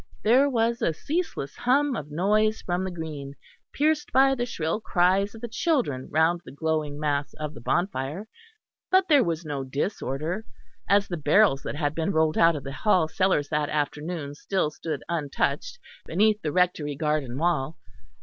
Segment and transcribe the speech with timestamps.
[0.23, 3.35] There was a ceaseless hum of noise from the green,
[3.71, 8.27] pierced by the shrill cries of the children round the glowing mass of the bonfire,
[8.89, 10.43] but there was no disorder,
[10.89, 14.71] as the barrels that had been rolled out of the Hall cellars that afternoon still
[14.71, 15.77] stood untouched
[16.07, 17.77] beneath the Rectory garden wall.